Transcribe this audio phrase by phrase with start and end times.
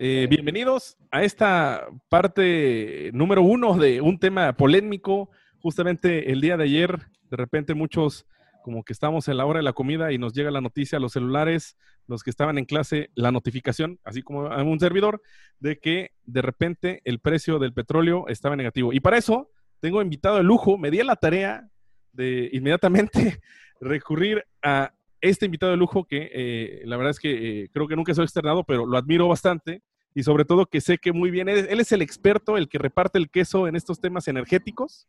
[0.00, 5.28] Eh, bienvenidos a esta parte número uno de un tema polémico.
[5.58, 8.24] Justamente el día de ayer, de repente muchos
[8.62, 11.00] como que estamos en la hora de la comida y nos llega la noticia a
[11.00, 11.76] los celulares,
[12.06, 15.20] los que estaban en clase, la notificación, así como a un servidor,
[15.58, 18.92] de que de repente el precio del petróleo estaba negativo.
[18.92, 21.68] Y para eso tengo invitado de lujo, me di a la tarea
[22.12, 23.40] de inmediatamente
[23.80, 27.96] recurrir a este invitado de lujo que eh, la verdad es que eh, creo que
[27.96, 29.82] nunca ha externado, pero lo admiro bastante
[30.18, 33.18] y sobre todo que sé que muy bien, él, es el experto, el que reparte
[33.18, 35.06] el queso en estos temas energéticos.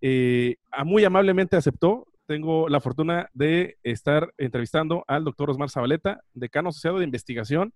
[0.00, 2.06] Eh, muy amablemente aceptó.
[2.26, 7.72] Tengo la fortuna de estar entrevistando al doctor Osmar Zabaleta, decano asociado de investigación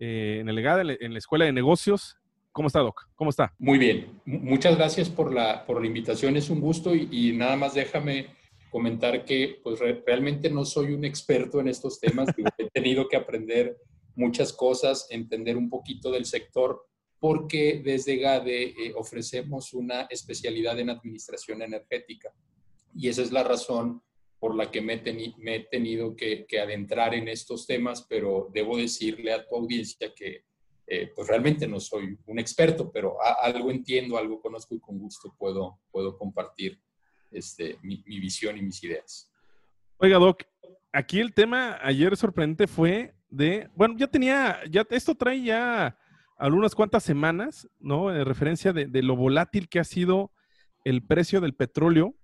[0.00, 2.18] eh, en el EGAD, en la- Escuela de Negocios.
[2.52, 3.06] ¿Cómo está, Doc?
[3.14, 3.54] ¿Cómo está?
[3.58, 7.56] Muy bien, muchas gracias por la, por la invitación, es un gusto y, y nada
[7.56, 8.26] más déjame
[8.70, 13.16] comentar que pues re- realmente no soy un experto en estos temas, he tenido que
[13.16, 13.78] aprender
[14.14, 16.86] muchas cosas, entender un poquito del sector,
[17.18, 22.34] porque desde GADE eh, ofrecemos una especialidad en administración energética
[22.94, 24.02] y esa es la razón
[24.38, 29.46] por la que me, he tenido que, adentrar en estos temas, pero debo decirle a
[29.46, 30.44] tu audiencia que
[30.84, 35.32] eh, pues realmente no soy un experto, pero algo entiendo, algo conozco y con gusto
[35.38, 36.80] puedo, puedo compartir
[37.30, 39.32] este, mi, mi visión y mis ideas.
[39.98, 40.42] Oiga, Doc,
[40.92, 45.96] aquí el tema ayer sorprendente fue de, bueno, ya tenía, ya esto trae ya
[46.38, 48.14] algunas cuantas semanas, ¿no?
[48.14, 50.30] En referencia de, de lo volátil que ha sido
[50.84, 52.14] el precio del petróleo.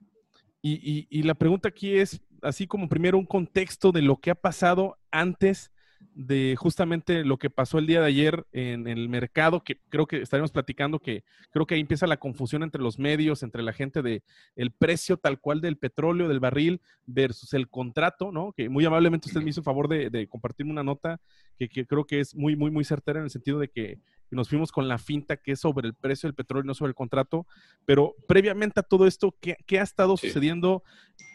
[0.61, 4.31] Y, y- y la pregunta aquí es, así como primero un contexto de lo que
[4.31, 5.71] ha pasado antes
[6.15, 10.23] de justamente lo que pasó el día de ayer en, el mercado, que creo que
[10.23, 14.03] estaremos platicando, que creo que ahí empieza la confusión entre los medios, entre la gente
[14.03, 14.23] de
[14.57, 18.53] el precio tal cual del petróleo, del barril, versus el contrato, ¿no?
[18.53, 21.21] Que muy amablemente usted me hizo el favor de, de compartirme una nota
[21.57, 23.99] que, que creo que es muy, muy, muy certera en el sentido de que
[24.31, 26.95] nos fuimos con la finta que es sobre el precio del petróleo, no sobre el
[26.95, 27.47] contrato.
[27.85, 30.29] Pero previamente a todo esto, ¿qué, qué ha estado Sí.
[30.29, 30.83] sucediendo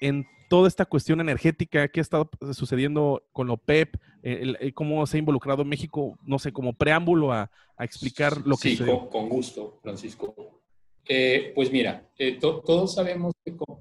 [0.02, 1.88] en toda esta cuestión energética?
[1.88, 3.96] ¿Qué ha estado sucediendo con la OPEP?
[4.22, 8.38] Eh, el- eh, ¿Cómo se ha involucrado México, no sé, como preámbulo a, a explicar
[8.46, 10.62] lo que Sí, con, con gusto, Francisco.
[11.06, 13.56] Eh, pues mira, eh, to- todos sabemos que...
[13.58, 13.80] con-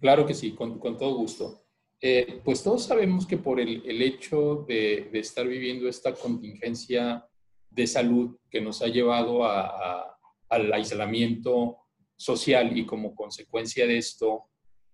[0.00, 1.62] Claro que sí, con, con todo gusto.
[2.08, 7.26] Eh, pues todos sabemos que por el, hecho de, estar viviendo esta contingencia
[7.68, 11.78] de salud que nos ha llevado al aislamiento
[12.16, 14.44] social y como consecuencia de esto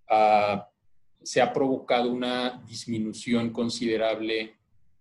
[0.08, 0.66] ah,
[1.22, 4.54] se ha provocado una disminución considerable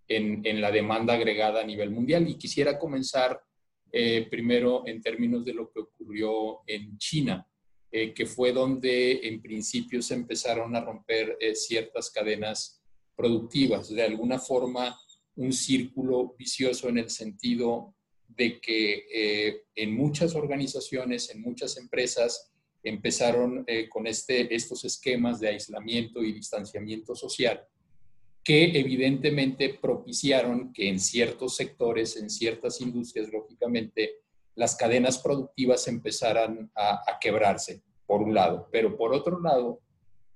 [0.05, 2.27] en, en la demanda agregada a nivel mundial.
[2.27, 3.41] Y quisiera comenzar
[3.89, 7.47] eh, primero en términos de lo que ocurrió en China,
[7.91, 12.81] eh, que fue donde en principio se empezaron a romper eh, ciertas cadenas
[13.15, 13.89] productivas.
[13.89, 14.97] De alguna forma,
[15.35, 17.93] un círculo vicioso en el sentido
[18.27, 22.53] de que eh, en muchas organizaciones, en muchas empresas,
[22.83, 27.61] empezaron con este, estos esquemas de aislamiento y distanciamiento social
[28.43, 34.15] que evidentemente propiciaron que en ciertos sectores, en ciertas industrias, lógicamente,
[34.55, 38.67] las cadenas productivas empezaran a, quebrarse, por un lado.
[38.71, 39.81] Pero por otro lado,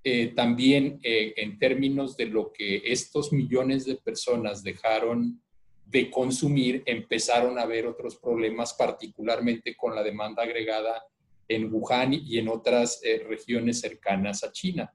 [0.04, 5.42] eh, también eh, en términos de lo que estos millones de personas dejaron
[5.86, 11.04] de consumir, empezaron a haber otros problemas, particularmente con la demanda agregada
[11.48, 14.92] en Wuhan y en otras eh, regiones cercanas a China.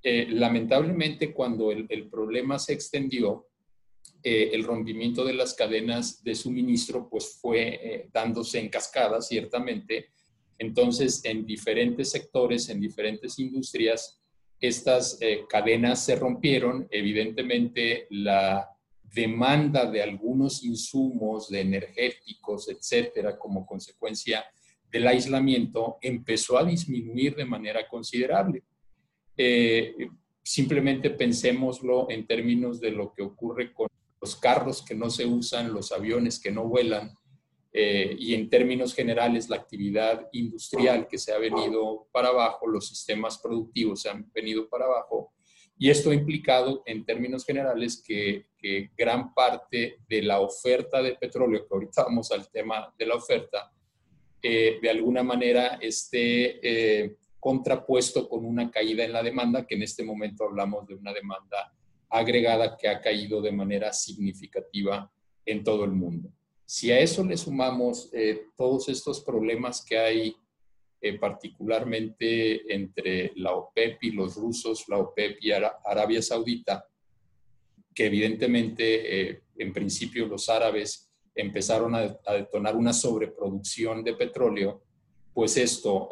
[0.00, 3.48] Lamentablemente, cuando el, problema se extendió,
[4.22, 10.10] eh, el rompimiento de las cadenas de suministro pues fue eh, dándose en cascada, ciertamente.
[10.58, 14.20] Entonces, en diferentes sectores, en diferentes industrias,
[14.60, 16.88] estas eh, cadenas se rompieron.
[16.90, 18.68] Evidentemente, la
[19.14, 24.44] demanda de algunos insumos, de energéticos, etcétera, como consecuencia
[24.90, 28.62] del aislamiento, empezó a disminuir de manera considerable.
[29.36, 29.94] Eh,
[30.42, 33.88] simplemente pensémoslo en términos de lo que ocurre con
[34.20, 37.14] los carros que no se usan, los aviones que no vuelan.
[37.70, 42.88] eh, y en términos generales la actividad industrial que se ha venido para abajo, los
[42.88, 45.32] sistemas productivos se han venido para abajo,
[45.80, 48.46] y esto ha implicado en términos generales que,
[48.96, 53.72] gran parte de la oferta de petróleo, que ahorita vamos al tema de la oferta,
[54.42, 59.82] eh, de alguna manera esté eh, contrapuesto con una caída en la demanda, que en
[59.82, 61.72] este momento hablamos de una demanda
[62.10, 65.10] agregada que ha caído de manera significativa
[65.44, 66.30] en todo el mundo.
[66.64, 70.36] Si a eso le sumamos eh, todos estos problemas que hay
[71.00, 76.86] eh, particularmente entre la OPEP y los rusos, la OPEP y Arabia Saudita,
[77.94, 84.82] que evidentemente eh, en principio los árabes empezaron a, detonar una sobreproducción de petróleo,
[85.32, 86.10] pues esto,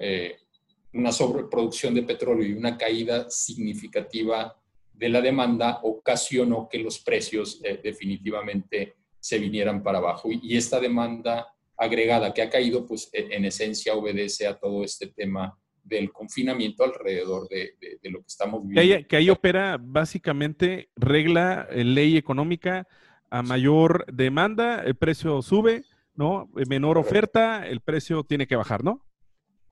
[0.92, 4.56] una sobreproducción de petróleo y una caída significativa
[4.96, 8.96] de la demanda ocasionó que los precios definitivamente
[9.26, 10.28] se vinieran para abajo.
[10.30, 15.08] Y, esta demanda agregada que ha caído, pues e, en esencia obedece a todo este
[15.08, 19.08] tema del confinamiento alrededor de, lo que estamos viviendo.
[19.08, 22.86] Que ahí, opera básicamente regla, eh, ley económica,
[23.30, 25.84] a mayor demanda, el precio sube,
[26.14, 26.48] ¿no?
[26.68, 29.05] Menor oferta, el precio tiene que bajar, ¿no?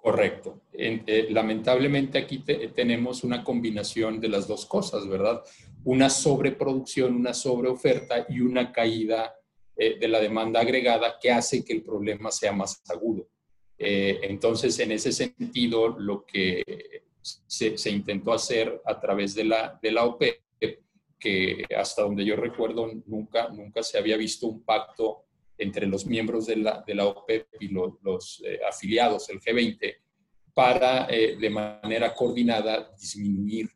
[0.05, 0.61] Correcto.
[0.71, 5.43] Eh, lamentablemente aquí tenemos una combinación de las dos cosas, ¿verdad?
[5.83, 9.35] Una sobreproducción, una sobreoferta y una caída
[9.75, 13.31] eh, de la demanda agregada que hace que el problema sea más agudo.
[13.79, 16.63] Eh, entonces, en ese sentido, lo que
[17.23, 20.39] se, intentó hacer a través de la, de la OPEP,
[21.19, 25.25] que hasta donde yo recuerdo nunca, nunca se había visto un pacto
[25.59, 29.97] entre los miembros de la, de la OPEP y los, eh, afiliados, el G20,
[30.53, 33.69] para de manera coordinada disminuir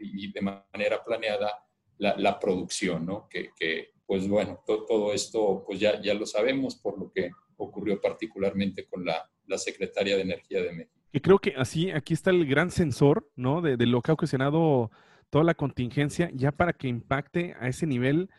[0.00, 1.64] y de manera planeada
[1.98, 3.26] la, la producción, ¿no?
[3.28, 8.00] que, que pues bueno, todo esto pues ya, ya lo sabemos por lo que ocurrió
[8.00, 11.02] particularmente con la, la Secretaria de Energía de México.
[11.12, 13.60] Y creo que así, aquí está el gran sensor, ¿no?
[13.60, 14.90] De, lo que ha ocasionado
[15.30, 18.30] toda la contingencia, ya para que impacte a ese nivel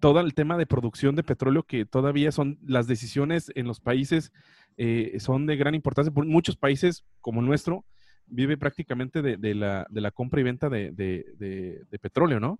[0.00, 4.32] todo el tema de producción de petróleo, que todavía son las decisiones en los países,
[4.76, 6.12] eh, son de gran importancia.
[6.12, 7.84] Por muchos países como el nuestro,
[8.26, 12.58] vive prácticamente de, la, de la, compra y venta de, de petróleo, ¿no?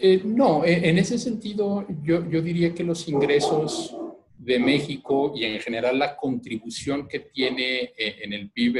[0.00, 3.96] Eh, no, eh, en ese sentido yo, diría que los ingresos
[4.38, 8.76] de México y en general la contribución que tiene eh, en el PIB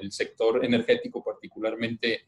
[0.00, 2.22] el, sector energético, particularmente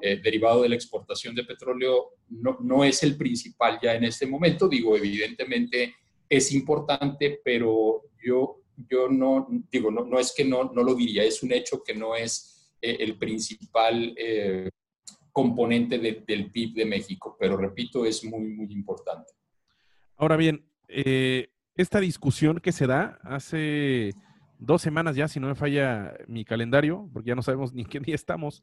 [0.00, 4.68] derivado de la exportación de petróleo, no, es el principal ya en este momento.
[4.68, 5.94] Digo, evidentemente
[6.28, 11.24] es importante, pero yo, yo no, digo, no, no es que no, no lo diría,
[11.24, 14.14] es un hecho que no es el principal
[15.32, 19.32] componente del PIB de México, pero repito, es muy, muy importante.
[20.16, 24.12] Ahora bien, eh, esta discusión que se da hace
[24.58, 27.98] dos semanas ya, si no me falla mi calendario, porque ya no sabemos ni qué
[27.98, 28.62] día estamos.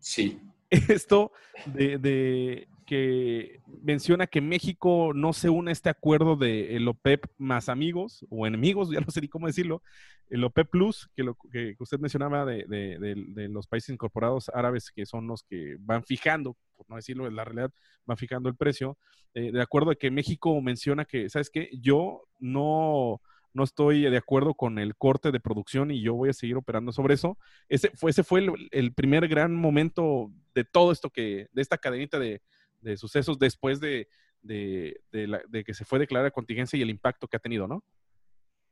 [0.00, 0.40] Sí.
[0.70, 1.32] Esto
[1.66, 7.68] de, que menciona que México no se une a este acuerdo de el OPEP más
[7.68, 9.82] amigos o enemigos, ya no sé ni cómo decirlo,
[10.28, 15.26] el OPEP Plus, que, lo, que usted mencionaba de, los países incorporados árabes que son
[15.26, 17.72] los que van fijando, por no decirlo en la realidad,
[18.06, 18.96] van fijando el precio,
[19.34, 21.68] eh, de acuerdo a que México menciona que, ¿sabes qué?
[21.80, 23.20] Yo no,
[23.52, 26.92] no estoy de acuerdo con el corte de producción y yo voy a seguir operando
[26.92, 27.38] sobre eso.
[27.68, 27.90] Ese
[28.22, 32.42] fue, el, primer gran momento de todo esto que, de esta cadenita de,
[32.80, 34.08] de sucesos después de,
[34.42, 37.84] que se fue declarada contingencia y el impacto que ha tenido, ¿no?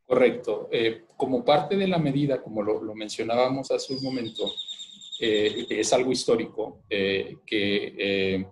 [0.07, 0.69] Correcto.
[0.73, 4.51] Eh, como parte de la medida, como lo, mencionábamos hace un momento,
[5.21, 8.47] eh, es algo histórico eh, que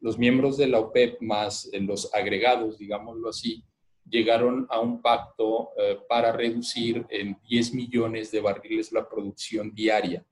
[0.00, 3.64] los miembros de la OPEP más los agregados, digámoslo así,
[4.08, 5.70] llegaron a un pacto
[6.08, 10.24] para reducir en 10 millones de barriles la producción diaria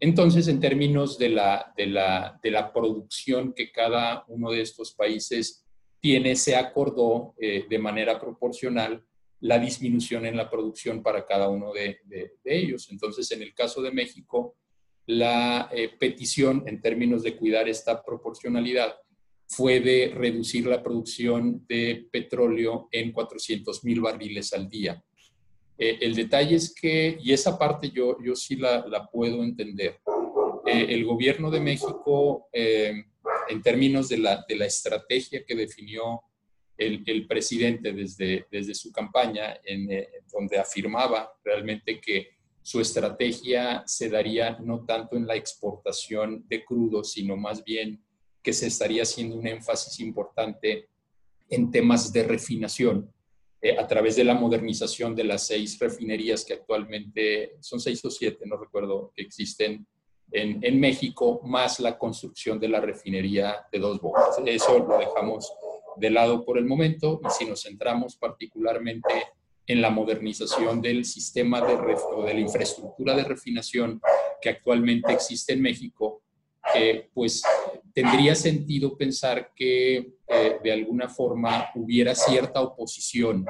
[0.00, 5.64] entonces, en términos de la, de la, producción que cada uno de estos países
[6.00, 9.04] tiene, se acordó eh, de manera proporcional
[9.40, 11.98] la disminución en la producción para cada uno de,
[12.44, 12.88] ellos.
[12.90, 14.56] Entonces, en el caso de México,
[15.06, 18.96] la eh, petición en términos de cuidar esta proporcionalidad
[19.48, 25.02] fue de reducir la producción de petróleo en 400 mil barriles al día.
[25.78, 30.00] Eh, el detalle es que, y esa parte yo, yo sí la, la puedo entender,
[30.66, 32.92] eh, el gobierno de México, eh,
[33.48, 36.20] en términos de la, de la, estrategia que definió
[36.76, 39.88] el, el presidente desde, desde, su campaña, en,
[40.30, 42.28] donde afirmaba realmente que
[42.60, 48.02] su estrategia se daría no tanto en la exportación de crudo, sino más bien
[48.48, 50.88] que se estaría haciendo un énfasis importante
[51.50, 53.12] en temas de refinación
[53.60, 58.10] eh, a través de la modernización de las seis refinerías que actualmente son seis o
[58.10, 59.86] siete, no recuerdo, que existen
[60.32, 64.40] en, en, México, más la construcción de la refinería de dos bocas.
[64.46, 65.52] Eso lo dejamos
[65.98, 69.26] de lado por el momento y si nos centramos particularmente
[69.66, 71.74] en la modernización del sistema de,
[72.14, 74.00] o de la infraestructura de refinación
[74.40, 76.22] que actualmente existe en México,
[76.74, 77.42] eh, pues
[78.02, 79.96] tendría sentido pensar que
[80.28, 83.44] eh, de alguna forma hubiera cierta oposición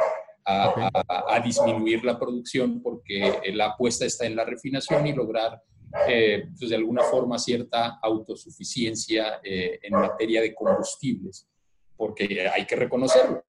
[0.47, 5.63] a, disminuir la producción porque la apuesta está en la refinación y lograr
[6.09, 11.47] eh, pues de alguna forma cierta autosuficiencia en materia de combustibles,
[11.95, 13.45] porque hay que reconocerlo.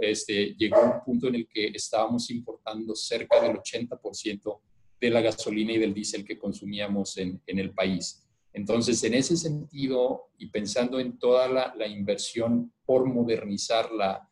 [0.00, 4.60] Este, llegó un punto en el que estábamos importando cerca del 80%
[5.00, 8.26] de la gasolina y del diésel que consumíamos en, en el país.
[8.52, 14.26] Entonces, en ese sentido, y pensando en toda la, inversión por modernizar la,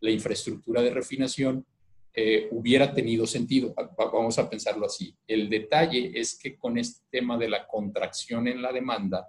[0.00, 1.66] infraestructura de refinación,
[2.12, 3.74] eh, hubiera tenido sentido.
[3.96, 5.16] Vamos a pensarlo así.
[5.26, 9.28] El detalle es que con este tema de la contracción en la demanda,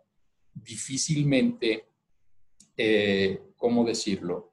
[0.53, 1.85] difícilmente,
[2.77, 4.51] eh, ¿cómo decirlo?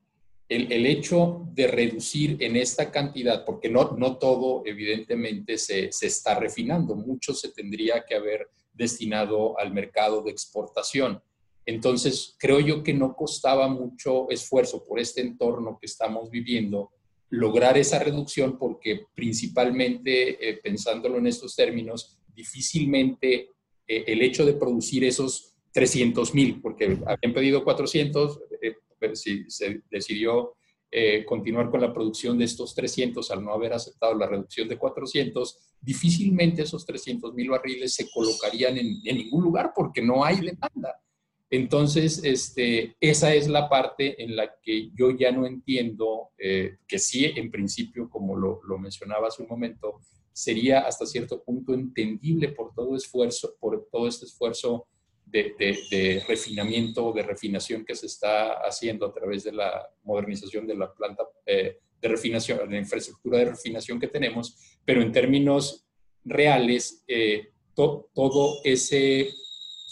[0.49, 6.95] El, hecho de reducir en esta cantidad, porque no, todo evidentemente se, se está refinando,
[6.95, 11.23] mucho se tendría que haber destinado al mercado de exportación.
[11.65, 16.91] Entonces, creo yo que no costaba mucho esfuerzo por este entorno que estamos viviendo
[17.31, 23.51] lograr esa reducción porque principalmente, eh, pensándolo en estos términos, difícilmente
[23.87, 28.75] eh, el hecho de producir esos 300 mil, porque habían pedido 400, eh,
[29.15, 30.55] si se decidió
[30.95, 34.77] eh, continuar con la producción de estos 300 al no haber aceptado la reducción de
[34.77, 41.01] 400, difícilmente esos 300 mil barriles se colocarían en, ningún lugar porque no hay demanda.
[41.49, 46.99] Entonces, este, esa es la parte en la que yo ya no entiendo, eh, que
[46.99, 52.49] sí, en principio, como lo, lo, mencionaba hace un momento, sería hasta cierto punto entendible
[52.49, 54.87] por todo esfuerzo, por todo este esfuerzo
[55.33, 60.77] de, refinamiento o de refinación que se está haciendo a través de la modernización de
[60.77, 65.87] la planta eh, de refinación, de la infraestructura de refinación que tenemos, pero en términos
[66.25, 69.31] reales, eh, todo ese,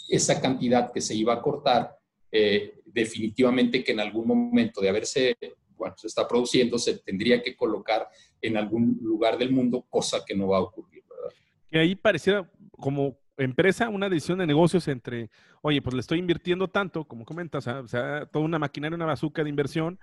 [0.09, 1.97] esa cantidad que se iba a cortar,
[2.31, 5.37] eh, definitivamente que en algún momento de haberse,
[5.75, 8.07] bueno, se está produciendo, se tendría que colocar
[8.41, 11.33] en algún lugar del mundo, cosa que no va a ocurrir, ¿verdad?
[11.69, 15.29] Que ahí pareciera como empresa una decisión de negocios entre,
[15.61, 19.43] oye, pues le estoy invirtiendo tanto, como comentas, o sea, toda una maquinaria, una bazuca
[19.43, 19.99] de inversión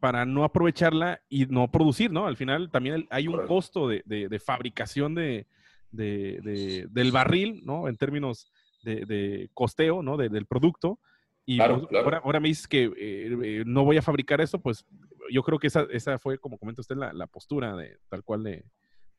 [0.00, 2.26] para no aprovecharla y no producir, ¿no?
[2.26, 5.46] Al final también hay un costo de, de, fabricación de,
[5.90, 7.88] del barril, ¿no?
[7.88, 8.52] En términos
[8.82, 10.16] de, costeo, ¿no?
[10.16, 10.98] del producto.
[11.46, 14.86] Y pues, Ahora, ahora, me dices que eh, eh, no voy a fabricar eso, pues
[15.30, 18.42] yo creo que esa, esa fue, como comenta usted, la, la postura de tal cual
[18.44, 18.64] de,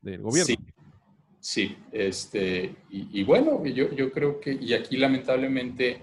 [0.00, 0.46] del gobierno.
[0.46, 0.58] Sí.
[1.46, 6.02] Sí, este, y, bueno, yo, yo, creo que, y aquí lamentablemente,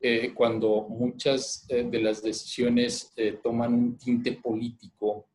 [0.00, 5.26] eh, cuando muchas eh, de las decisiones eh, toman un tinte político,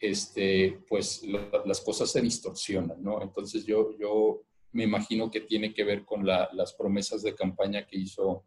[0.00, 3.22] este, pues las cosas se distorsionan, ¿no?
[3.22, 4.42] Entonces yo, yo
[4.72, 8.44] me imagino que tiene que ver con las promesas de campaña que hizo,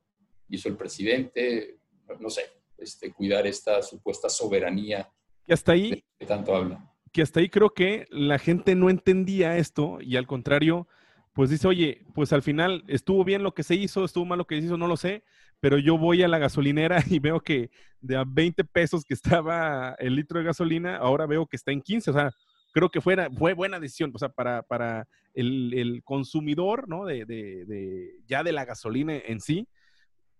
[0.49, 1.77] hizo el presidente,
[2.19, 2.41] no sé,
[2.77, 5.09] este, cuidar esta supuesta soberanía.
[5.47, 9.57] Y hasta ahí, que tanto habla que hasta ahí creo que la gente no entendía
[9.57, 10.87] esto y al contrario,
[11.33, 14.47] pues dice, oye, pues al final estuvo bien lo que se hizo, estuvo mal lo
[14.47, 15.23] que se hizo, no lo sé,
[15.59, 17.69] pero yo voy a la gasolinera y veo que
[18.01, 21.81] de a 20 pesos que estaba el litro de gasolina, ahora veo que está en
[21.81, 22.31] 15, o sea,
[22.73, 27.05] creo que fue, fue buena decisión, o sea, para, para el, consumidor, ¿no?
[27.05, 29.67] De, de, ya de la gasolina en sí,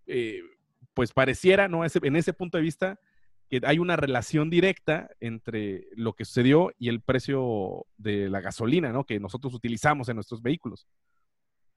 [0.06, 0.42] eh,
[0.92, 1.84] pues pareciera, ¿no?
[1.84, 3.00] en ese punto de vista,
[3.60, 8.92] que hay una relación directa entre lo que sucedió y el precio de la gasolina,
[8.92, 9.04] ¿no?
[9.04, 10.86] Que nosotros utilizamos en nuestros vehículos.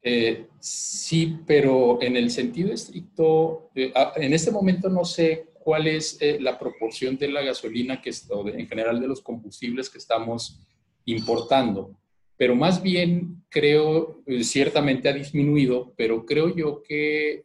[0.02, 5.88] Eh, sí, pero en el sentido estricto, eh, ah, en este momento no sé cuál
[5.88, 8.12] es eh, la proporción de la gasolina que
[8.56, 10.60] en general de los combustibles que estamos
[11.06, 11.92] importando,
[12.38, 17.44] pero más bien creo, ciertamente ha disminuido, pero creo yo que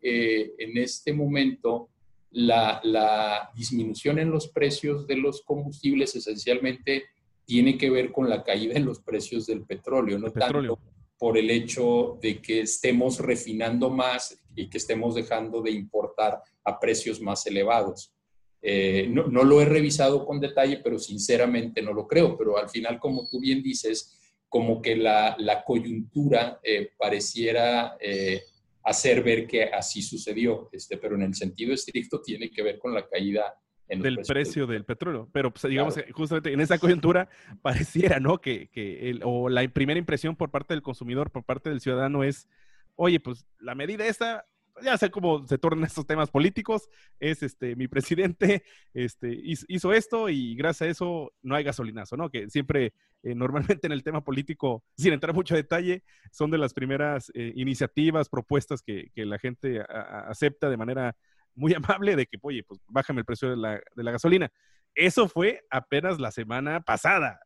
[0.58, 1.88] en este momento
[2.32, 7.04] la, disminución en los precios de los combustibles esencialmente
[7.44, 10.78] tiene que ver con la caída en los precios del petróleo, no tanto
[11.18, 16.80] por el hecho de que estemos refinando más y que estemos dejando de importar a
[16.80, 18.12] precios más elevados.
[18.60, 22.36] Eh, no, lo he revisado con detalle, pero sinceramente no lo creo.
[22.36, 28.42] Pero al final, como tú bien dices, como que la, coyuntura eh, pareciera eh,
[28.84, 32.94] hacer ver que así sucedió, este, pero en el sentido estricto tiene que ver con
[32.94, 33.54] la caída
[33.88, 35.28] del precio, del, petróleo.
[35.32, 37.28] Pero pues, digamos, justamente en esa coyuntura
[37.62, 38.38] pareciera, ¿no?
[38.38, 42.48] Que, que o la primera impresión por parte del consumidor, por parte del ciudadano es,
[42.96, 44.46] oye, pues la medida esta
[44.82, 46.88] ya sé cómo se tornan estos temas políticos,
[47.20, 52.30] es este, mi presidente este, hizo esto y gracias a eso no hay gasolinazo, ¿no?
[52.30, 56.74] Que siempre, eh, normalmente en el tema político, sin entrar mucho detalle, son de las
[56.74, 61.16] primeras eh, iniciativas, propuestas que, la gente acepta de manera
[61.54, 64.50] muy amable de que, oye, pues bájame el precio de la, de la gasolina.
[64.94, 67.40] Eso fue apenas la semana pasada.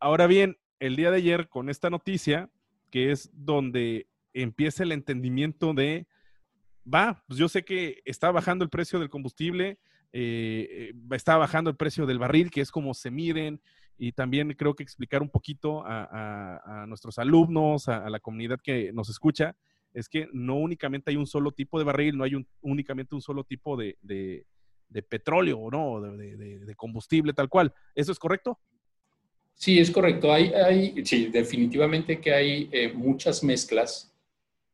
[0.00, 2.50] Ahora bien, el día de ayer con esta noticia,
[2.90, 6.06] que es donde empieza el entendimiento de,
[6.92, 9.78] va, pues yo sé que está bajando el precio del combustible,
[10.12, 13.60] eh, eh, está bajando el precio del barril, que es como se miden,
[13.98, 19.08] y también creo que explicar un poquito a, nuestros alumnos, a, la comunidad que nos
[19.08, 19.56] escucha,
[19.92, 23.22] es que no únicamente hay un solo tipo de barril, no hay un, únicamente un
[23.22, 23.96] solo tipo de,
[25.08, 26.00] petróleo, ¿no?
[26.00, 27.72] De, de, combustible tal cual.
[27.94, 28.58] ¿Eso es correcto?
[29.54, 30.32] Sí, es correcto.
[30.32, 34.13] Hay, hay sí, definitivamente que hay eh, muchas mezclas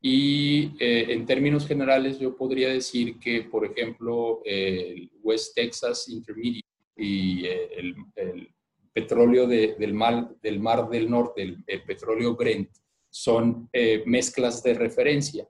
[0.03, 6.67] y eh, en términos generales yo podría decir que, por ejemplo, el West Texas Intermediate
[6.97, 8.49] y eh, el,
[8.93, 12.71] petróleo del, mar, del Mar del Norte, el, petróleo Brent,
[13.09, 15.49] son eh, mezclas de referencia.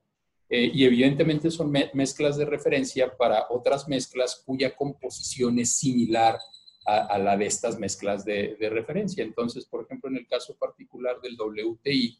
[0.48, 6.38] y evidentemente son mezclas de referencia para otras mezclas cuya composición es similar
[6.84, 9.24] a, la de estas mezclas de, de referencia.
[9.24, 12.18] Entonces, por ejemplo, en el caso particular del WTI,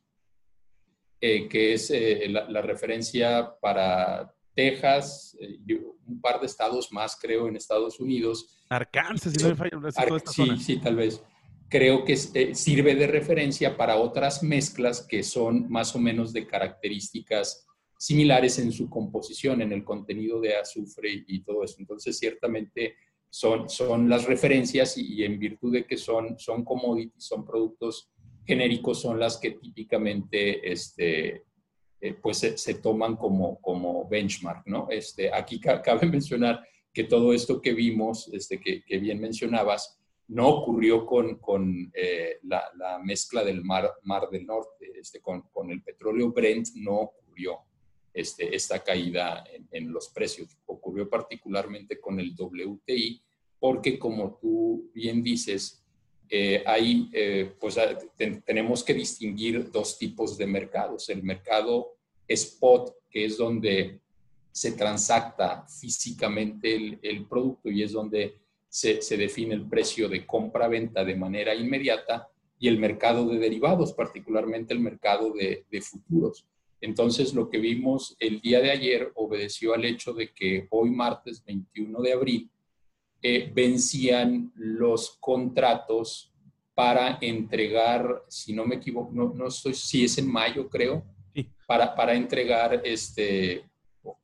[1.20, 5.58] eh, que es eh, la, referencia para Texas, eh,
[6.06, 8.64] un par de estados más, creo, en Estados Unidos.
[8.68, 9.80] Arkansas, si no me fallo,
[10.26, 11.22] sí, sí, tal vez.
[11.68, 17.64] Creo que sirve de referencia para otras mezclas que son más o menos de características
[17.96, 21.76] similares en su composición, en el contenido de azufre y todo eso.
[21.78, 22.96] Entonces, ciertamente
[23.30, 28.10] son, son las referencias y, en virtud de que son, son commodities, son productos
[28.44, 31.44] genéricos son las que típicamente este,
[32.00, 34.88] eh, pues se, toman como, como benchmark, ¿no?
[34.90, 41.06] Este, aquí cabe mencionar que todo esto que vimos, este, que, bien mencionabas, no ocurrió
[41.06, 45.82] con, con eh, la, la, mezcla del mar, mar del Norte, este, con, con, el
[45.82, 47.58] petróleo Brent no ocurrió
[48.12, 50.56] este, esta caída en, los precios.
[50.66, 53.22] Ocurrió particularmente con el WTI,
[53.58, 55.79] porque como tú bien dices,
[56.32, 57.98] eh, ahí eh, pues ah,
[58.46, 61.08] tenemos que distinguir dos tipos de mercados.
[61.08, 61.96] El mercado
[62.28, 63.98] spot, que es donde
[64.52, 68.36] se transacta físicamente el, producto y es donde
[68.68, 72.28] se, define el precio de compra-venta de manera inmediata,
[72.62, 76.46] y el mercado de derivados, particularmente el mercado de, futuros.
[76.82, 81.42] Entonces, lo que vimos el día de ayer obedeció al hecho de que hoy, martes
[81.42, 82.50] 21 de abril,
[83.22, 86.32] eh, vencían los contratos
[86.74, 91.04] para entregar, si no me equivoco, no, no estoy, si es en mayo creo,
[91.66, 93.68] para, para entregar, este,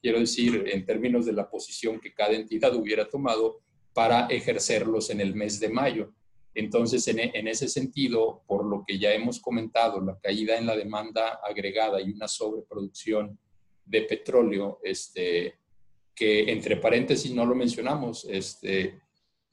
[0.01, 3.61] quiero decir, en términos de la posición que cada entidad hubiera tomado
[3.93, 6.15] para ejercerlos en el mes de mayo.
[6.55, 10.75] Entonces, en, en, ese sentido, por lo que ya hemos comentado, la caída en la
[10.75, 13.39] demanda agregada y una sobreproducción
[13.85, 15.59] de petróleo, este,
[16.17, 18.99] que entre paréntesis no lo mencionamos, este,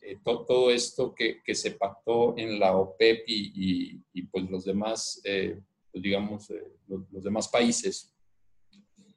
[0.02, 5.22] eh, todo esto que, que, se pactó en la OPEP y, y, pues los demás,
[5.26, 5.60] eh,
[5.92, 8.10] pues digamos, eh, los, demás países,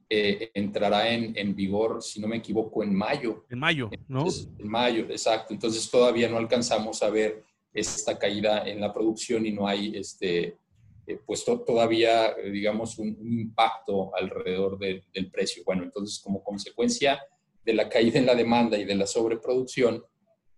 [0.09, 3.44] entrará en, en, vigor, si no me equivoco, en mayo.
[3.50, 4.26] En mayo, ¿no?
[4.59, 5.52] en mayo, exacto.
[5.52, 10.59] Entonces todavía no alcanzamos a ver esta caída en la producción y no hay este,
[11.26, 15.64] pues todavía, digamos, un, impacto alrededor del precio.
[15.66, 17.20] Bueno, entonces como consecuencia
[17.66, 20.02] de la caída en la demanda y de la sobreproducción,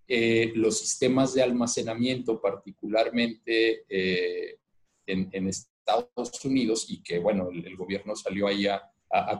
[0.06, 4.58] eh, los sistemas de almacenamiento, particularmente eh,
[5.06, 8.82] en, Estados Unidos, y que, bueno, el, gobierno salió ahí a,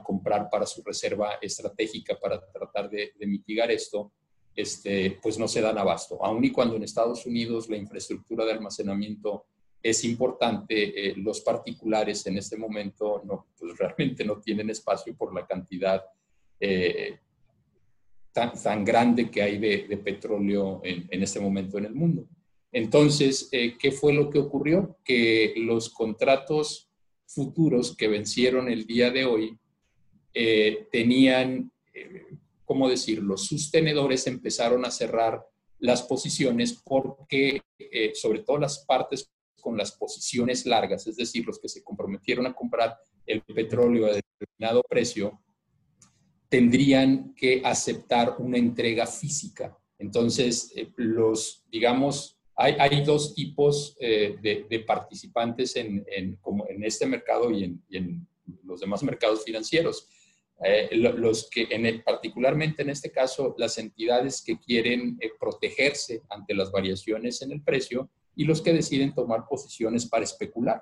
[0.03, 4.11] comprar para su reserva estratégica para tratar de, mitigar esto,
[4.55, 6.25] este, pues no se dan abasto.
[6.25, 9.45] Aun y cuando en Estados Unidos la infraestructura de almacenamiento
[9.83, 15.35] es importante, eh, los particulares en este momento no, pues realmente no tienen espacio por
[15.35, 16.03] la cantidad
[18.63, 22.27] tan, grande que hay de, petróleo en, este momento en el mundo.
[22.71, 24.97] Entonces, eh, ¿qué fue lo que ocurrió?
[25.03, 26.89] Que los contratos
[27.25, 29.57] futuros que vencieron el día de hoy
[30.33, 32.25] eh, tenían, eh,
[32.65, 33.37] ¿cómo decirlo?
[33.37, 35.43] Sus tenedores empezaron a cerrar
[35.79, 37.61] las posiciones porque,
[38.13, 42.53] sobre todo las partes con las posiciones largas, es decir, los que se comprometieron a
[42.53, 45.39] comprar el petróleo a determinado precio,
[46.49, 54.79] tendrían que aceptar una entrega física Entonces, eh, los, digamos, hay, dos tipos eh, de,
[54.81, 56.37] participantes en, en,
[56.83, 58.27] este mercado y en, en,
[58.65, 60.09] los demás mercados financieros.
[60.65, 66.69] Eh, los que, en particularmente en este caso, las entidades que quieren protegerse ante las
[66.69, 70.81] variaciones en el precio y los que deciden tomar posiciones para especular.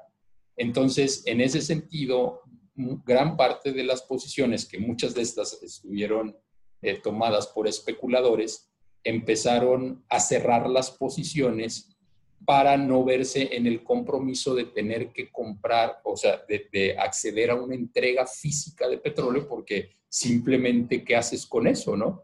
[0.55, 2.41] Entonces, en ese sentido,
[2.77, 6.37] gran parte de las posiciones, que muchas de estas estuvieron
[6.81, 8.69] eh, tomadas por especuladores,
[9.03, 11.97] empezaron a cerrar las posiciones
[12.45, 17.55] para no verse en el compromiso de tener que comprar, o sea, de, acceder a
[17.55, 22.23] una entrega física de petróleo, porque simplemente, ¿qué haces con eso, no?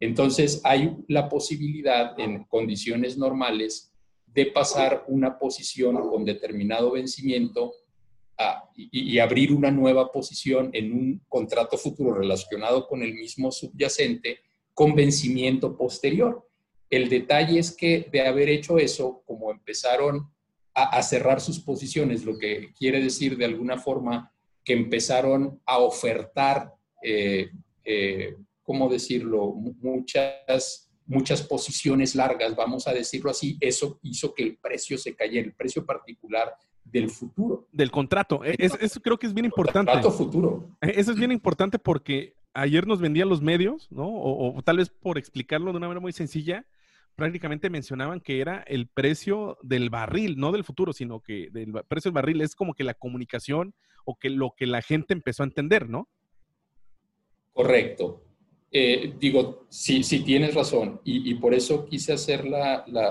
[0.00, 3.92] Entonces, hay la posibilidad en condiciones normales
[4.26, 7.74] de pasar una posición con determinado vencimiento
[8.76, 14.40] y, abrir una nueva posición en un contrato futuro relacionado con el mismo subyacente
[14.72, 16.48] con vencimiento posterior.
[16.88, 20.30] El detalle es que de haber hecho eso, como empezaron
[20.74, 24.32] a, cerrar sus posiciones, lo que quiere decir de alguna forma
[24.64, 26.72] que empezaron a ofertar,
[27.02, 27.50] eh,
[27.84, 29.52] eh, ¿cómo decirlo?
[29.52, 35.46] Muchas, muchas posiciones largas, vamos a decirlo así, eso hizo que el precio se cayera,
[35.46, 36.54] el precio particular
[36.92, 37.66] del futuro.
[37.72, 38.44] Del contrato.
[38.44, 39.92] E, eso creo que es bien importante.
[39.92, 40.76] Contrato futuro.
[40.80, 44.08] E, eso es bien importante porque ayer nos vendían los medios, ¿no?
[44.08, 46.66] o, tal vez por explicarlo de una manera muy sencilla,
[47.14, 52.10] prácticamente mencionaban que era el precio del barril, no del futuro, sino que el precio
[52.10, 53.74] del barril es como que la comunicación
[54.04, 56.08] o que lo que la gente empezó a entender, ¿no?
[57.52, 58.22] Correcto.
[58.72, 61.00] Eh, digo, sí, sí tienes razón.
[61.04, 62.44] Y, por eso quise hacer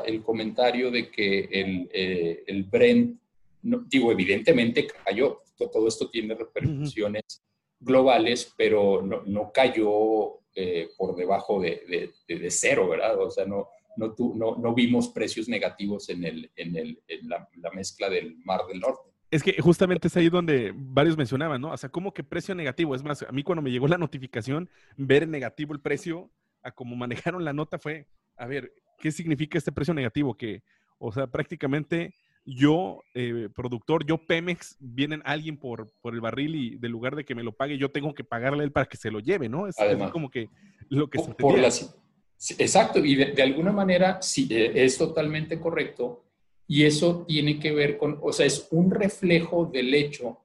[0.05, 3.19] el comentario de que el, eh, el Brent,
[3.61, 5.41] digo, evidentemente cayó.
[5.57, 7.43] Todo esto tiene repercusiones
[7.79, 13.19] globales, pero no, cayó eh, por debajo de, de, cero, ¿verdad?
[13.19, 13.67] O sea, no,
[13.97, 14.15] no,
[14.57, 19.09] no, vimos precios negativos en, el, en, el, en la, mezcla del Mar del Norte.
[19.31, 21.71] Es que justamente es ahí donde varios mencionaban, ¿no?
[21.71, 22.95] O sea, ¿cómo que precio negativo?
[22.95, 26.31] Es más, a mí cuando me llegó la notificación, ver negativo el precio,
[26.63, 30.35] a cómo manejaron la nota fue, a ver, ¿qué significa este precio negativo?
[30.35, 30.63] Que,
[30.97, 36.75] o sea, prácticamente yo, eh, productor, yo Pemex, vienen alguien por, por el barril y
[36.77, 38.97] de lugar de que me lo pague, yo tengo que pagarle a él para que
[38.97, 39.67] se lo lleve, ¿no?
[39.67, 39.75] Es,
[40.11, 40.49] como que
[40.89, 46.25] lo que se por, exacto, y de, alguna manera sí, eh, es totalmente correcto.
[46.67, 50.39] Y eso tiene que ver con, o sea, es un reflejo del hecho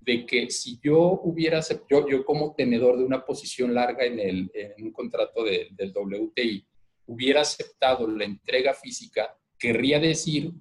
[0.00, 4.50] de que si yo hubiera, yo, yo como tenedor de una posición larga en, el,
[4.54, 6.66] en un contrato del WTI,
[7.06, 10.52] hubiera aceptado la entrega física, querría decir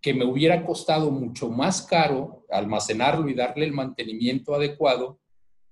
[0.00, 5.18] que me hubiera costado mucho más caro almacenarlo y darle el mantenimiento adecuado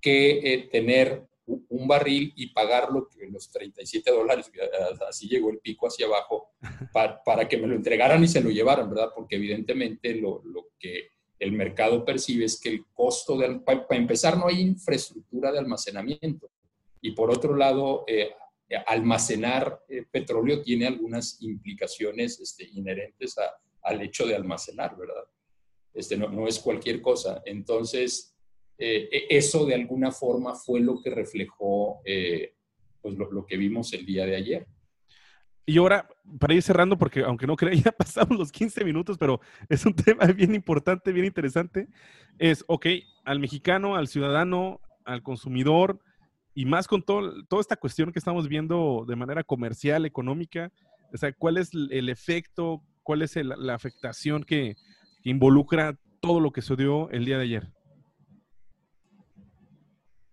[0.01, 4.51] que eh, tener un barril y pagarlo, los 37 dólares,
[5.09, 6.51] así llegó el pico hacia abajo,
[7.25, 9.11] para, que me lo entregaran y se lo llevaran, ¿verdad?
[9.15, 10.43] Porque evidentemente lo,
[10.79, 15.61] que el mercado percibe es que el costo, de, para, empezar, no hay infraestructura de
[15.61, 16.51] almacenamiento.
[17.01, 18.31] Y por otro lado, eh,
[18.87, 23.37] almacenar eh, petróleo tiene algunas implicaciones este, inherentes
[23.87, 25.25] al hecho de almacenar, ¿verdad?
[25.95, 27.41] Este, no, es cualquier cosa.
[27.47, 28.37] Entonces,
[28.77, 32.55] eh, e, eso de alguna forma fue lo que reflejó eh,
[33.01, 34.67] pues lo, que vimos el día de ayer.
[35.65, 39.41] Y ahora, para ir cerrando, porque aunque no crea, ya pasamos los 15 minutos, pero
[39.69, 41.89] es un tema bien importante, bien interesante,
[42.39, 42.87] es, ok,
[43.25, 46.01] al mexicano, al ciudadano, al consumidor,
[46.55, 50.73] y más con todo, toda esta cuestión que estamos viendo de manera comercial, económica,
[51.13, 54.75] o sea, ¿cuál es el efecto, cuál es la afectación que,
[55.23, 57.69] involucra todo lo que sucedió el día de ayer?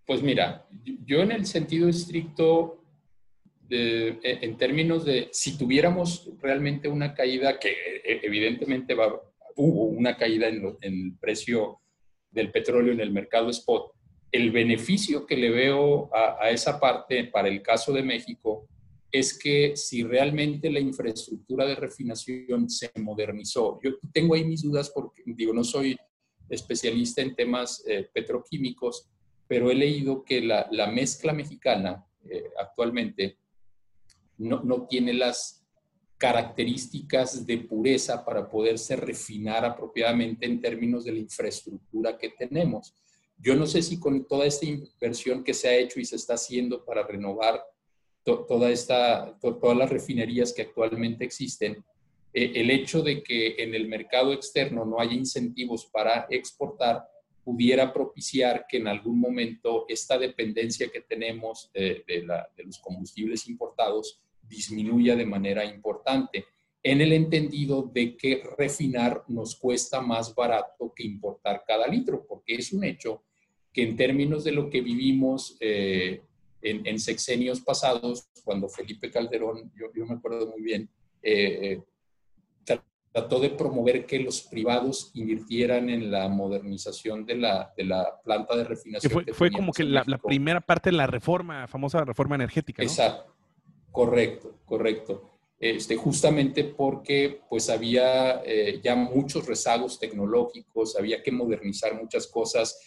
[0.06, 0.68] Pues mira,
[1.06, 2.84] yo en el sentido estricto,
[3.70, 9.20] e, en términos de si tuviéramos realmente una caída, que e, evidentemente va,
[9.56, 11.80] hubo una caída en, el precio
[12.30, 13.94] del petróleo en el mercado spot,
[14.32, 18.68] el beneficio que le veo a, esa parte para el caso de México
[19.13, 24.89] es que si realmente la infraestructura de refinación se modernizó, yo tengo ahí mis dudas
[24.89, 25.95] porque, digo, no soy
[26.49, 29.08] especialista en temas eh, petroquímicos,
[29.47, 33.38] pero he leído que la, la mezcla mexicana eh, actualmente
[34.39, 35.63] no, no, tiene las
[36.17, 42.95] características de pureza para poderse refinar apropiadamente en términos de la infraestructura que tenemos.
[43.38, 46.34] Yo no sé si con toda esta inversión que se ha hecho y se está
[46.34, 47.62] haciendo para renovar
[48.24, 51.84] toda esta, todas las refinerías que actualmente existen,
[52.34, 57.08] eh, el hecho de que en el mercado externo no haya incentivos para exportar,
[57.44, 62.26] pudiera propiciar que en algún momento esta dependencia que tenemos de,
[62.64, 66.46] los combustibles importados disminuya de manera importante,
[66.82, 72.56] en el entendido de que refinar nos cuesta más barato que importar cada litro, porque
[72.56, 73.24] es un hecho
[73.72, 76.22] que en términos de lo que vivimos eh,
[76.63, 80.89] en, sexenios pasados, cuando Felipe Calderón, yo, me acuerdo muy bien,
[81.21, 81.82] eh,
[83.13, 88.58] trató de promover que los privados invirtieran en la modernización de la, de la planta
[88.58, 89.26] de refinación.
[89.34, 92.82] fue, como que la, primera parte de la reforma, famosa reforma energética.
[92.82, 92.89] ¿no?
[92.89, 93.32] Exacto,
[93.91, 95.30] correcto, correcto.
[95.60, 102.80] Este, justamente porque pues había eh, ya muchos rezagos tecnológicos, había que modernizar muchas cosas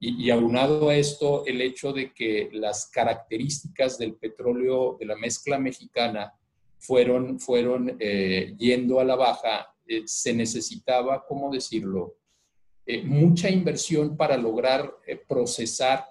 [0.00, 5.58] y, aunado a esto el hecho de que las características del petróleo de la mezcla
[5.58, 6.32] mexicana
[6.78, 12.16] fueron, fueron eh, yendo a la baja, eh, se necesitaba, ¿cómo decirlo?
[12.86, 14.94] Eh, mucha inversión para lograr
[15.28, 16.06] procesar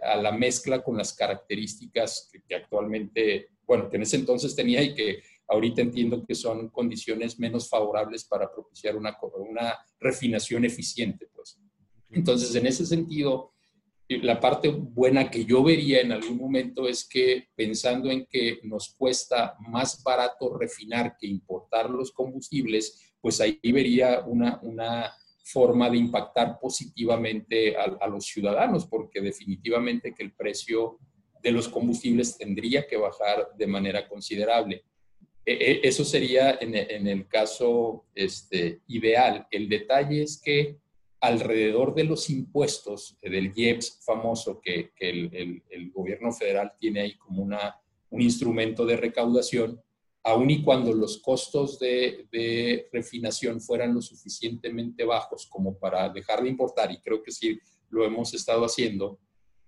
[0.00, 4.94] a la mezcla con las características que, actualmente, bueno, que en ese entonces tenía y
[4.94, 11.26] que ahorita entiendo que son condiciones menos favorables para propiciar una, una refinación eficiente.
[11.34, 11.58] Pues.
[12.12, 13.52] Entonces, en ese sentido,
[14.20, 18.94] la parte buena que yo vería en algún momento es que pensando en que nos
[18.94, 25.12] cuesta más barato refinar que importar los combustibles, pues ahí vería una, una
[25.44, 30.98] forma de impactar positivamente a, los ciudadanos, porque definitivamente que el precio
[31.42, 34.84] de los combustibles tendría que bajar de manera considerable.
[35.44, 39.46] E, e, eso sería en, en el caso este, ideal.
[39.50, 40.81] El detalle es que
[41.22, 47.76] alrededor de los impuestos del IEPS famoso que, el, gobierno federal tiene ahí como una,
[48.10, 49.80] un instrumento de recaudación,
[50.24, 56.48] aun y cuando los costos de, refinación fueran lo suficientemente bajos como para dejar de
[56.48, 57.56] importar, y creo que sí
[57.90, 59.20] lo hemos estado haciendo,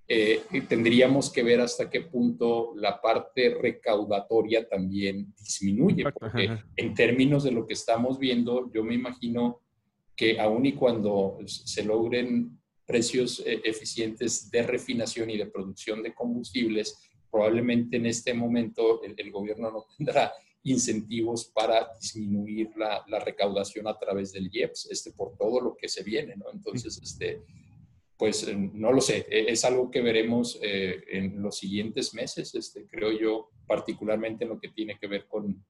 [0.09, 7.45] eh, tendríamos que ver hasta qué punto la parte recaudatoria también disminuye, porque en términos
[7.45, 9.64] de lo que estamos viendo, yo me imagino
[10.17, 16.15] que aun y cuando se logren precios eh, eficientes de refinación y de producción de
[16.15, 23.99] combustibles, probablemente en este momento el, gobierno no tendrá incentivos para disminuir la, recaudación a
[23.99, 26.47] través del IEPS, este, por todo lo que se viene, ¿no?
[26.53, 27.43] Entonces, este,
[28.17, 32.55] pues eh, no lo sé, e, es algo que veremos eh, en los siguientes meses,
[32.55, 35.65] este, creo yo, particularmente en lo que tiene que ver con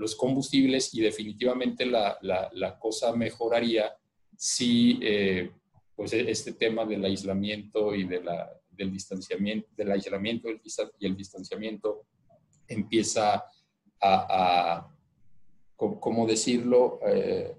[0.00, 3.94] los combustibles y definitivamente la, la, cosa mejoraría
[4.34, 5.50] si eh,
[5.94, 10.48] pues e, este tema del aislamiento y de la, del distanciamiento, del aislamiento
[10.98, 12.06] y el distanciamiento
[12.66, 13.44] empieza a,
[14.00, 14.96] a
[15.76, 17.00] ¿cómo decirlo?
[17.06, 17.54] Eh,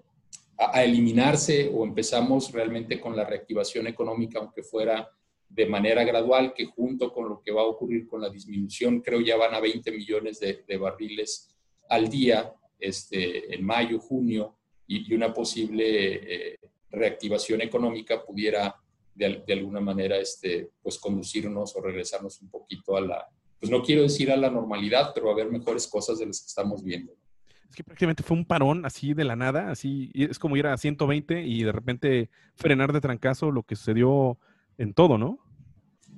[0.58, 5.08] a, eliminarse o empezamos realmente con la reactivación económica, aunque fuera
[5.48, 9.22] de manera gradual, que junto con lo que va a ocurrir con la disminución, creo
[9.22, 11.52] ya van a 20 millones de, de barriles
[11.92, 15.84] al día este, en mayo, junio, y, una posible
[16.54, 18.76] eh, reactivación económica pudiera
[19.14, 23.28] de, alguna manera este, pues conducirnos o regresarnos un poquito a la,
[23.60, 26.48] pues no quiero decir a la normalidad, pero a ver mejores cosas de las que
[26.48, 27.14] estamos viendo.
[27.70, 30.78] Es que prácticamente fue un parón así de la nada, así es como ir a
[30.78, 34.40] 120 y de repente frenar de trancazo lo que sucedió
[34.78, 35.40] en todo, ¿no?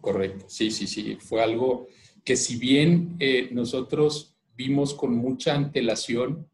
[0.01, 1.87] Correcto, sí, sí, sí, fue algo
[2.23, 6.47] que si bien eh, nosotros vimos con mucha antelación,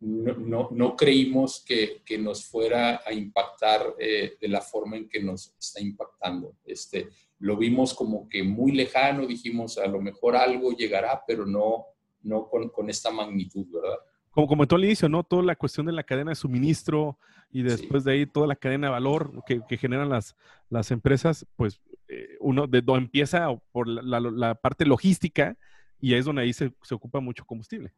[0.00, 5.22] no, no, creímos que, que, nos fuera a impactar eh, de la forma en que
[5.22, 6.54] nos está impactando.
[6.64, 7.08] Este,
[7.38, 11.86] lo vimos como que muy lejano, dijimos a lo mejor algo llegará, pero no,
[12.22, 13.96] no con, con esta magnitud, ¿verdad?
[14.30, 15.24] Como comentó al inicio, ¿no?
[15.24, 17.18] Toda la cuestión de la cadena de suministro
[17.50, 20.36] y después de ahí toda la cadena de valor que, que generan las,
[20.68, 25.56] las empresas, pues eh, uno de, empieza por la, la, la parte logística,
[26.00, 27.92] y es donde ahí se, se ocupa mucho combustible.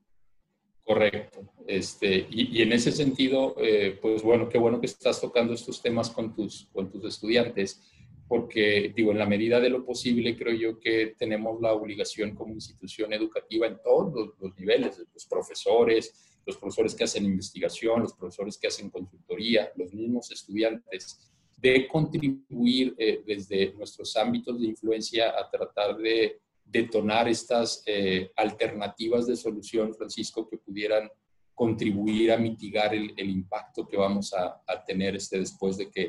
[0.89, 1.41] Correcto.
[1.67, 6.09] Este, y, en ese sentido, eh, pues bueno, qué bueno que estás tocando estos temas
[6.09, 7.83] con tus, con tus estudiantes,
[8.27, 12.55] porque digo, en la medida de lo posible, creo yo que tenemos la obligación como
[12.55, 18.57] institución educativa en todos los, niveles, los profesores, los profesores que hacen investigación, los profesores
[18.57, 25.51] que hacen consultoría, los mismos estudiantes, de contribuir eh, desde nuestros ámbitos de influencia a
[25.51, 31.11] tratar de detonar estas eh, alternativas de solución, Francisco, que pudieran
[31.55, 36.03] contribuir a mitigar el, impacto que vamos a, tener este, después de que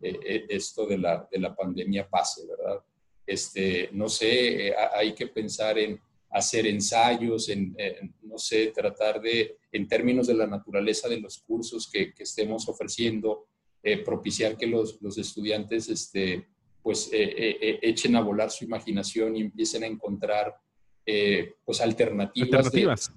[0.00, 2.82] eh, eh, esto de la, de la, pandemia pase, ¿verdad?
[3.24, 7.76] Este, no sé, hay que pensar en hacer ensayos, en,
[8.22, 12.68] no sé, tratar de, en términos de la naturaleza de los cursos que, que estemos
[12.68, 13.46] ofreciendo,
[14.04, 16.48] propiciar que los, los estudiantes este,
[16.88, 20.56] pues eh, eh, eh, echen a volar su imaginación y empiecen a encontrar
[21.62, 23.12] pues alternativas,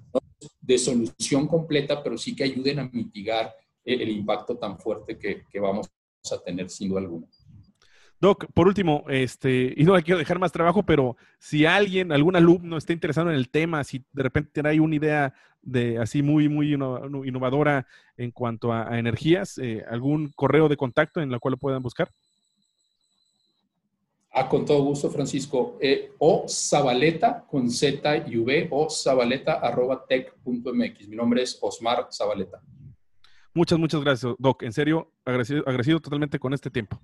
[0.60, 5.58] De, solución completa, pero sí que ayuden a mitigar el, impacto tan fuerte que, que
[5.58, 5.88] vamos
[6.30, 7.26] a tener sin duda alguna.
[8.20, 12.76] Doc, por último, este, y no quiero dejar más trabajo, pero si alguien, algún alumno
[12.76, 16.50] está interesado en el tema, si de repente tiene ahí una idea de así muy,
[16.50, 17.86] muy innovadora
[18.18, 22.10] en cuanto a, energías, eh, algún correo de contacto en la cual lo puedan buscar.
[24.34, 25.76] Ah, con todo gusto, Francisco.
[25.78, 31.08] Eh, o Zabaleta con Z y V o zabaleta arroba tech.mx.
[31.08, 32.62] Mi nombre es Osmar Zabaleta.
[33.52, 34.62] Muchas, muchas gracias, Doc.
[34.62, 36.98] En serio, agradecido, agradecido totalmente con este tiempo.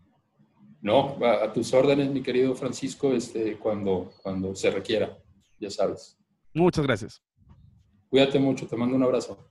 [0.81, 5.19] No, a, tus órdenes, mi querido Francisco, este, cuando, cuando se requiera,
[5.61, 6.17] ya sabes.
[6.55, 7.23] Muchas gracias.
[8.09, 9.51] Cuídate mucho, te mando un abrazo.